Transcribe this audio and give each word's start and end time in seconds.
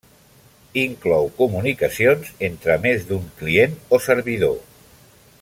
Inclou 0.83 1.29
comunicacions 1.41 2.33
entre 2.49 2.79
més 2.87 3.07
d'un 3.11 3.29
client 3.43 3.77
o 3.99 4.01
servidor. 4.09 4.59